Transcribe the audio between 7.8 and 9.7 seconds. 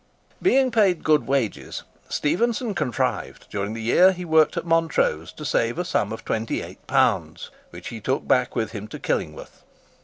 he took back with him to Killingworth.